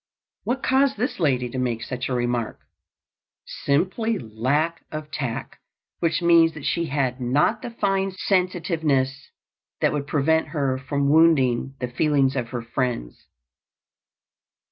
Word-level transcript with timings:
What 0.45 0.63
caused 0.63 0.97
this 0.97 1.19
lady 1.19 1.47
to 1.51 1.59
make 1.59 1.83
such 1.83 2.09
a 2.09 2.13
remark? 2.15 2.61
Simply 3.45 4.17
lack 4.17 4.81
of 4.91 5.11
tact, 5.11 5.57
which 5.99 6.23
means 6.23 6.55
that 6.55 6.65
she 6.65 6.87
had 6.87 7.21
not 7.21 7.61
the 7.61 7.69
fine 7.69 8.09
sensitiveness 8.11 9.29
that 9.79 9.93
would 9.93 10.07
prevent 10.07 10.47
her 10.47 10.79
from 10.79 11.07
wounding 11.11 11.75
the 11.79 11.87
feelings 11.87 12.35
of 12.35 12.47
her 12.49 12.63
friends. 12.63 13.27